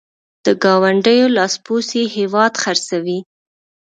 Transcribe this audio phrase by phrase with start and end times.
[0.45, 3.19] د ګاونډیو لاسپوڅي هېواد خرڅوي.